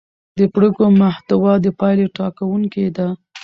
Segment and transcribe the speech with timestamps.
[0.37, 3.07] د پرېکړو محتوا د پایلې ټاکونکې ده